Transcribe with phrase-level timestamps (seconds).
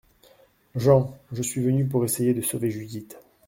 [0.75, 3.19] JEAN: Je suis venu pour essayer de sauver Judith.